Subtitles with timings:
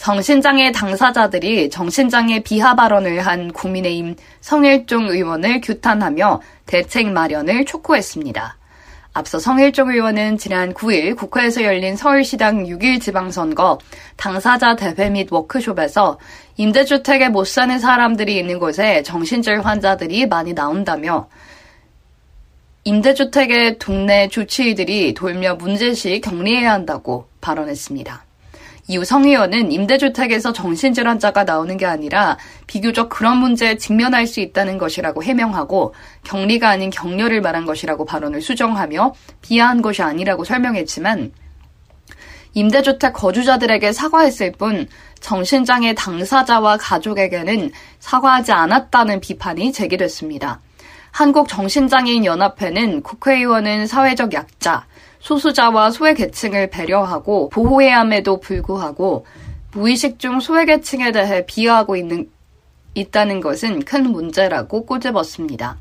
[0.00, 8.56] 정신장애 당사자들이 정신장애 비하 발언을 한 국민의힘 성일종 의원을 규탄하며 대책 마련을 촉구했습니다.
[9.12, 13.78] 앞서 성일종 의원은 지난 9일 국회에서 열린 서울시당 6일 지방선거
[14.16, 16.18] 당사자 대회 및 워크숍에서
[16.56, 21.28] 임대주택에 못 사는 사람들이 있는 곳에 정신질 환자들이 많이 나온다며
[22.84, 28.29] 임대주택의 동네 주치의들이 돌며 문제시 격리해야 한다고 발언했습니다.
[28.90, 35.22] 이후 성 의원은 임대주택에서 정신질환자가 나오는 게 아니라 비교적 그런 문제에 직면할 수 있다는 것이라고
[35.22, 41.30] 해명하고 격리가 아닌 격려를 말한 것이라고 발언을 수정하며 비하한 것이 아니라고 설명했지만
[42.54, 44.88] 임대주택 거주자들에게 사과했을 뿐
[45.20, 50.60] 정신장애 당사자와 가족에게는 사과하지 않았다는 비판이 제기됐습니다.
[51.12, 54.86] 한국정신장애인연합회는 국회의원은 사회적 약자,
[55.20, 59.26] 소수자와 소외계층을 배려하고 보호해야 함에도 불구하고
[59.72, 62.28] 무의식 중 소외계층에 대해 비하하고 있는,
[62.94, 65.76] 있다는 것은 큰 문제라고 꼬집었습니다.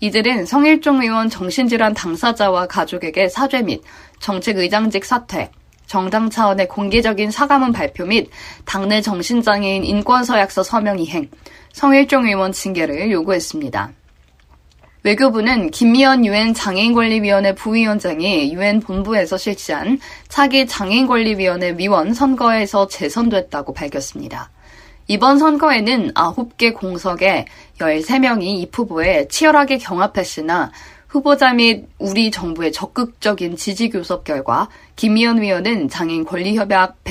[0.00, 3.82] 이들은 성일종 의원 정신질환 당사자와 가족에게 사죄 및
[4.20, 5.50] 정책 의장직 사퇴,
[5.86, 8.28] 정당 차원의 공개적인 사과문 발표 및
[8.64, 11.30] 당내 정신장애인 인권서약서 서명 이행,
[11.72, 13.92] 성일종 의원 징계를 요구했습니다.
[15.02, 24.50] 외교부는 김미연 유엔 장애인권리위원회 부위원장이 유엔 본부에서 실시한 차기 장애인권리위원회 위원 선거에서 재선됐다고 밝혔습니다.
[25.08, 27.46] 이번 선거에는 9개 공석에
[27.78, 30.72] 13명이 이 후보에 치열하게 경합했으나
[31.06, 37.04] 후보자 및 우리 정부의 적극적인 지지 교섭 결과 김미연 위원은 장애인 권리협약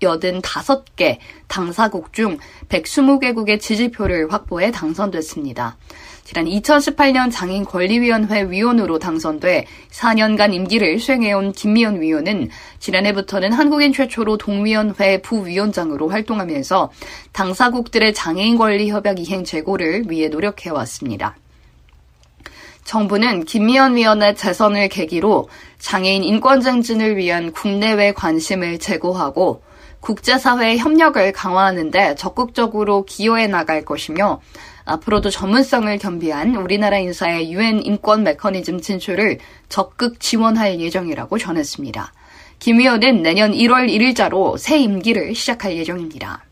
[0.00, 2.38] 185개 당사국 중
[2.70, 5.76] 120개국의 지지표를 확보해 당선됐습니다.
[6.26, 12.50] 지난 2018년 장애인 권리위원회 위원으로 당선돼 4년간 임기를 수행해온 김미연 위원은
[12.80, 16.90] 지난해부터는 한국인 최초로 동위원회 부위원장으로 활동하면서
[17.30, 21.36] 당사국들의 장애인 권리 협약 이행 재고를 위해 노력해 왔습니다.
[22.82, 25.48] 정부는 김미연 위원의 재선을 계기로
[25.78, 29.62] 장애인 인권 증진을 위한 국내외 관심을 제고하고
[30.00, 34.40] 국제사회의 협력을 강화하는 데 적극적으로 기여해 나갈 것이며
[34.84, 42.12] 앞으로도 전문성을 겸비한 우리나라 인사의 유엔 인권 메커니즘 진출을 적극 지원할 예정이라고 전했습니다.
[42.58, 46.44] 김 의원은 내년 1월 1일자로 새 임기를 시작할 예정입니다.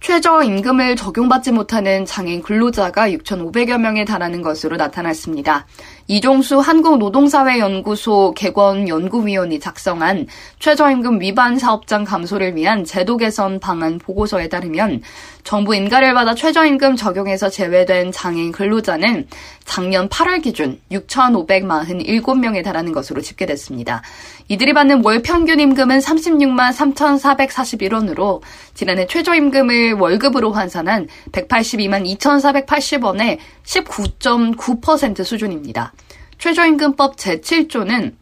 [0.00, 5.64] 최저임금을 적용받지 못하는 장애인 근로자가 6,500여 명에 달하는 것으로 나타났습니다.
[6.12, 10.26] 이종수 한국노동사회연구소 개권 연구위원이 작성한
[10.58, 15.00] 최저임금 위반 사업장 감소를 위한 제도 개선 방안 보고서에 따르면
[15.42, 19.26] 정부 인가를 받아 최저임금 적용에서 제외된 장애인 근로자는
[19.64, 24.02] 작년 8월 기준 6,547명에 달하는 것으로 집계됐습니다.
[24.48, 28.42] 이들이 받는 월 평균 임금은 36만 3,441원으로
[28.74, 35.92] 지난해 최저임금을 월급으로 환산한 182만 2,480원의 19.9% 수준입니다.
[36.38, 38.14] 최저임금법 제7조는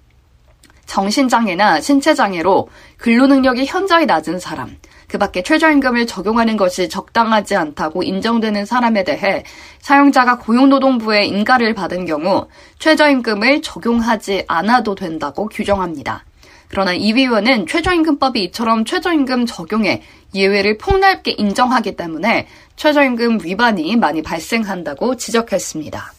[0.86, 2.68] 정신장애나 신체장애로
[2.98, 9.44] 근로능력이 현저히 낮은 사람, 그 밖에 최저임금을 적용하는 것이 적당하지 않다고 인정되는 사람에 대해
[9.80, 12.48] 사용자가 고용노동부의 인가를 받은 경우
[12.78, 16.24] 최저임금을 적용하지 않아도 된다고 규정합니다.
[16.70, 20.02] 그러나 이 위원은 최저임금법이 이처럼 최저임금 적용에
[20.34, 26.12] 예외를 폭넓게 인정하기 때문에 최저임금 위반이 많이 발생한다고 지적했습니다.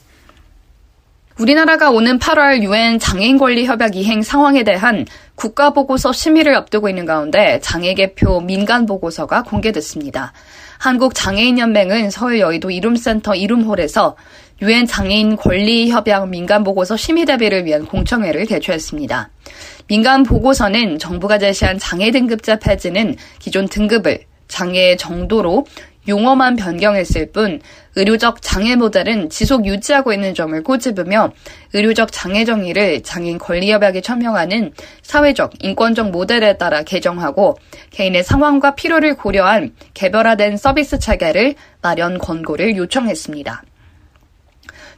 [1.40, 7.06] 우리나라가 오는 8월 유엔 장애인 권리 협약 이행 상황에 대한 국가 보고서 심의를 앞두고 있는
[7.06, 10.34] 가운데 장애 개표 민간 보고서가 공개됐습니다.
[10.78, 14.18] 한국 장애인 연맹은 서울 여의도 이룸센터 이룸홀에서
[14.62, 19.30] 유엔 장애인 권리 협약 민간 보고서 심의 대비를 위한 공청회를 개최했습니다.
[19.92, 25.66] 민간 보고서는 정부가 제시한 장애 등급제 폐지는 기존 등급을 장애 정도로
[26.08, 27.60] 용어만 변경했을 뿐
[27.98, 31.34] 의료적 장애 모델은 지속 유지하고 있는 점을 꼬집으며
[31.74, 34.72] 의료적 장애 정의를 장애인 권리협약에 천명하는
[35.02, 37.58] 사회적 인권적 모델에 따라 개정하고
[37.90, 43.64] 개인의 상황과 필요를 고려한 개별화된 서비스 체계를 마련 권고를 요청했습니다.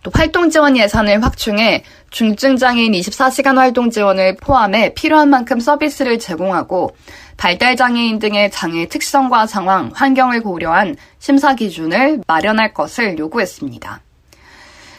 [0.04, 6.96] 또 활동 지원 예산을 확충해 중증 장애인 24시간 활동 지원을 포함해 필요한 만큼 서비스를 제공하고
[7.38, 14.02] 발달 장애인 등의 장애 특성과 상황, 환경을 고려한 심사 기준을 마련할 것을 요구했습니다.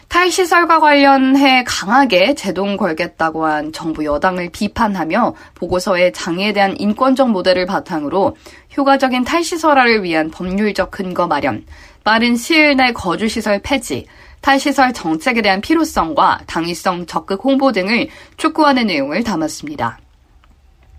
[0.08, 8.36] 탈시설과 관련해 강하게 제동 걸겠다고 한 정부 여당을 비판하며 보고서에 장애에 대한 인권적 모델을 바탕으로
[8.76, 11.66] 효과적인 탈시설화를 위한 법률적 근거 마련,
[12.04, 14.06] 빠른 시일 내 거주시설 폐지,
[14.44, 19.98] 탈시설 정책에 대한 필요성과 당위성 적극 홍보 등을 촉구하는 내용을 담았습니다.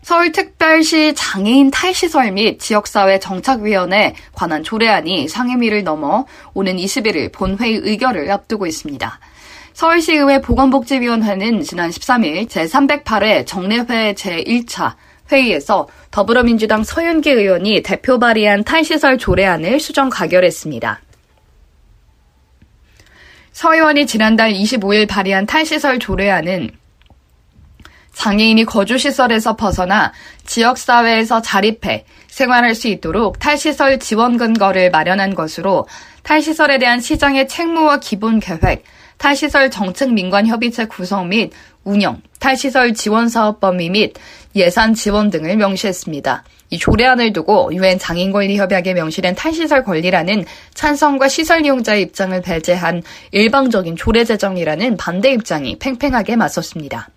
[0.02, 6.26] 서울특별시 장애인 탈시설 및 지역사회 정착위원회 관한 조례안이 상임위를 넘어
[6.56, 9.20] 오는 21일 본회의 의결을 앞두고 있습니다.
[9.74, 14.96] 서울시의회 보건복지위원회는 지난 13일 제308회 정례회 제1차
[15.32, 21.02] 회의에서 더불어민주당 서윤기 의원이 대표 발의한 탈시설 조례안을 수정 가결했습니다.
[23.56, 26.72] 서 의원이 지난달 25일 발의한 탈시설 조례안은
[28.12, 30.12] 장애인이 거주시설에서 벗어나
[30.46, 35.88] 지역사회에서 자립해 생활할 수 있도록 탈시설 지원 근거를 마련한 것으로
[36.24, 38.84] 탈시설에 대한 시장의 책무와 기본 계획,
[39.18, 41.54] 탈시설 정책 민관 협의체 구성 및
[41.86, 44.16] 운영, 탈시설 지원 사업 범위 및
[44.58, 46.44] 예산 지원 등을 명시했습니다.
[46.70, 54.24] 이 조례안을 두고 유엔 장애인권리협약에 명시된 탈시설 권리라는 찬성과 시설 이용자의 입장을 배제한 일방적인 조례
[54.24, 57.10] 제정이라는 반대 입장이 팽팽하게 맞섰습니다.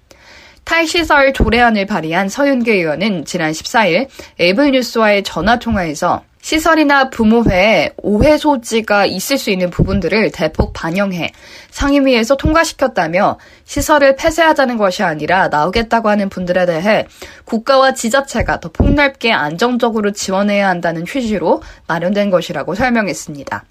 [0.65, 4.09] 탈시설 조례안을 발의한 서윤계 의원은 지난 14일
[4.39, 11.31] 에이블뉴스와의 전화 통화에서 시설이나 부모회에 오해 소지가 있을 수 있는 부분들을 대폭 반영해
[11.69, 17.07] 상임위에서 통과시켰다며 시설을 폐쇄하자는 것이 아니라 나오겠다고 하는 분들에 대해
[17.45, 23.67] 국가와 지자체가 더 폭넓게 안정적으로 지원해야 한다는 취지로 마련된 것이라고 설명했습니다.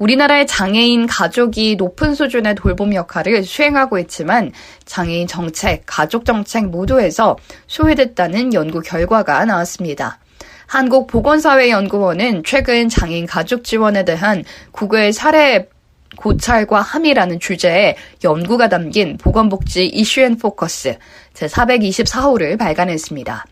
[0.00, 4.50] 우리나라의 장애인 가족이 높은 수준의 돌봄 역할을 수행하고 있지만
[4.86, 7.36] 장애인 정책, 가족 정책 모두에서
[7.68, 10.18] 소외됐다는 연구 결과가 나왔습니다.
[10.66, 15.68] 한국보건사회연구원은 최근 장애인 가족 지원에 대한 국외 사례
[16.16, 20.96] 고찰과 함이라는 주제의 연구가 담긴 보건복지 이슈앤 포커스
[21.34, 23.44] 제424호를 발간했습니다.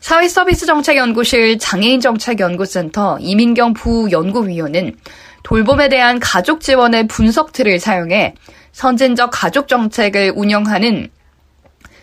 [0.00, 4.96] 사회서비스정책연구실 장애인정책연구센터 이민경 부연구위원은
[5.42, 8.34] 돌봄에 대한 가족 지원의 분석 틀을 사용해
[8.72, 11.08] 선진적 가족 정책을 운영하는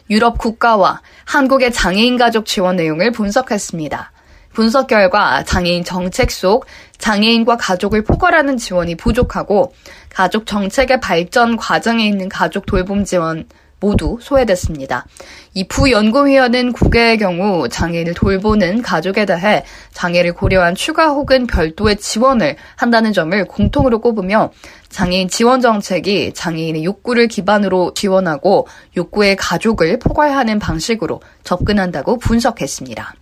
[0.10, 4.12] 유럽 국가와 한국의 장애인 가족 지원 내용을 분석했습니다.
[4.58, 6.66] 분석 결과 장애인 정책 속
[6.98, 9.72] 장애인과 가족을 포괄하는 지원이 부족하고
[10.10, 13.46] 가족 정책의 발전 과정에 있는 가족 돌봄 지원
[13.80, 15.06] 모두 소외됐습니다.
[15.54, 19.64] 이 부연구위원은 국외의 경우 장애인을 돌보는 가족에 대해
[19.94, 24.52] 장애를 고려한 추가 혹은 별도의 지원을 한다는 점을 공통으로 꼽으며
[24.90, 28.68] 장애인 지원 정책이 장애인의 욕구를 기반으로 지원하고
[28.98, 33.14] 욕구의 가족을 포괄하는 방식으로 접근한다고 분석했습니다.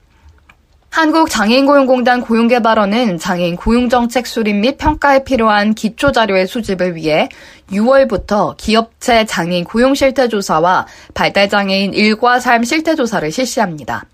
[0.95, 7.27] 한국장애인고용공단 고용개발원은 장애인 고용정책 수립 및 평가에 필요한 기초자료의 수집을 위해
[7.69, 14.06] 6월부터 기업체 장애인 고용실태조사와 발달장애인 일과 삶 실태조사를 실시합니다.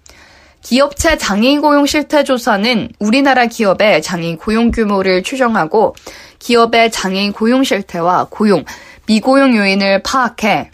[0.63, 5.95] 기업체 장애인 고용 실태조사는 우리나라 기업의 장애인 고용 규모를 추정하고
[6.39, 8.66] 기업의 장애인 고용 실태와 고용,
[9.06, 10.72] 미고용 요인을 파악해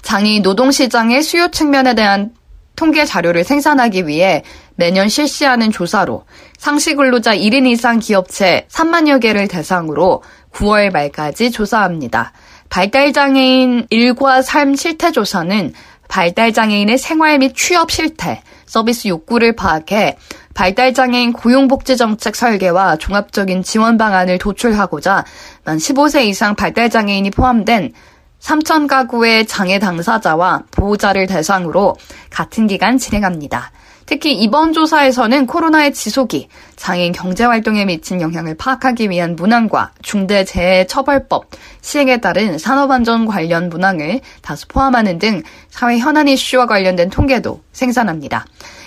[0.00, 2.37] 장애인 노동시장의 수요 측면에 대한
[2.78, 4.44] 통계 자료를 생산하기 위해
[4.76, 6.24] 매년 실시하는 조사로
[6.58, 12.32] 상시 근로자 1인 이상 기업체 3만여 개를 대상으로 9월 말까지 조사합니다.
[12.68, 15.74] 발달장애인 일과 삶 실태 조사는
[16.06, 20.16] 발달장애인의 생활 및 취업 실태, 서비스 욕구를 파악해
[20.54, 25.24] 발달장애인 고용복지정책 설계와 종합적인 지원 방안을 도출하고자
[25.64, 27.92] 만 15세 이상 발달장애인이 포함된
[28.40, 31.96] 3천 가구의 장애 당사자와 보호자를 대상으로
[32.30, 33.72] 같은 기간 진행합니다.
[34.08, 41.50] 특히 이번 조사에서는 코로나의 지속이 장애인 경제 활동에 미친 영향을 파악하기 위한 문항과 중대재해처벌법
[41.82, 48.46] 시행에 따른 산업안전 관련 문항을 다수 포함하는 등 사회 현안 이슈와 관련된 통계도 생산합니다.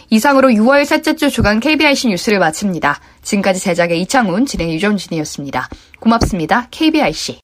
[0.09, 2.99] 이상으로 6월 셋째 주 주간 KBIC 뉴스를 마칩니다.
[3.21, 5.69] 지금까지 제작의 이창훈, 진행 유정진이었습니다.
[5.99, 6.67] 고맙습니다.
[6.71, 7.41] KBIC.